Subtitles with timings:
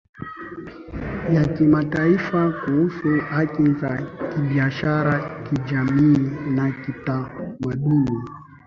[1.33, 6.17] ya Kimataifa Kuhusu Haki za Kibiashara Kijamii
[6.55, 8.23] na Kitamaduni